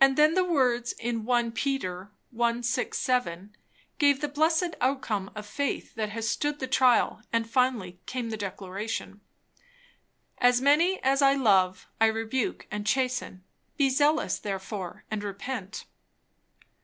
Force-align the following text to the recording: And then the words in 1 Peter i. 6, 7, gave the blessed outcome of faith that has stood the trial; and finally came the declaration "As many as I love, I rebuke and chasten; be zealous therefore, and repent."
And 0.00 0.16
then 0.18 0.34
the 0.34 0.42
words 0.42 0.94
in 0.94 1.24
1 1.24 1.52
Peter 1.52 2.10
i. 2.42 2.60
6, 2.60 2.98
7, 2.98 3.56
gave 4.00 4.20
the 4.20 4.26
blessed 4.26 4.74
outcome 4.80 5.30
of 5.36 5.46
faith 5.46 5.94
that 5.94 6.08
has 6.08 6.28
stood 6.28 6.58
the 6.58 6.66
trial; 6.66 7.22
and 7.32 7.48
finally 7.48 8.00
came 8.04 8.30
the 8.30 8.36
declaration 8.36 9.20
"As 10.38 10.60
many 10.60 11.00
as 11.04 11.22
I 11.22 11.34
love, 11.34 11.86
I 12.00 12.06
rebuke 12.06 12.66
and 12.72 12.84
chasten; 12.84 13.44
be 13.76 13.88
zealous 13.90 14.40
therefore, 14.40 15.04
and 15.08 15.22
repent." 15.22 15.84